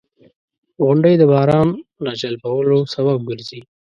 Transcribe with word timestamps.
•غونډۍ 0.85 1.13
د 1.17 1.23
باران 1.31 1.67
راجلبولو 2.07 2.77
سبب 2.93 3.17
ګرځي. 3.29 3.61